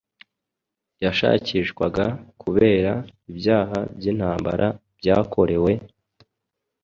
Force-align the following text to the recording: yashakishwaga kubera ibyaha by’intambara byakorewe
yashakishwaga 1.03 2.05
kubera 2.41 2.93
ibyaha 3.31 3.79
by’intambara 3.97 4.67
byakorewe 4.99 5.71